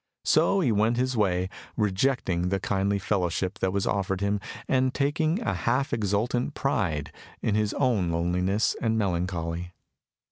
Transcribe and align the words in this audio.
So 0.25 0.61
he 0.61 0.71
went 0.71 0.97
his 0.97 1.15
way, 1.15 1.47
rejecting 1.77 2.49
the 2.49 2.59
kindly 2.59 2.97
fellowship 2.97 3.59
that 3.59 3.71
was 3.71 3.85
offered 3.85 4.19
him, 4.19 4.39
and 4.67 4.91
taking 4.95 5.39
a 5.41 5.53
half 5.53 5.93
exultant 5.93 6.55
pride 6.55 7.11
in 7.43 7.53
his 7.53 7.75
own 7.75 8.09
loneliness 8.09 8.75
and 8.81 8.97
melancholy. 8.97 9.73